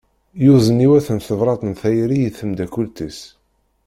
Yuzen 0.43 0.83
yiwet 0.83 1.07
n 1.15 1.19
tebrat 1.25 1.61
n 1.65 1.71
tayri 1.79 2.17
i 2.23 2.31
tmeddakelt-is. 2.37 3.19